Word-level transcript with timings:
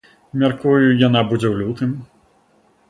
Мяркую, 0.43 0.87
яна 1.07 1.21
будзе 1.33 1.47
ў 1.51 1.55
лютым. 1.65 1.91